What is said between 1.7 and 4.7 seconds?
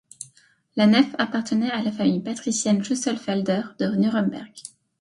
la famille patricienne Schlüsselfelder de Nuremberg.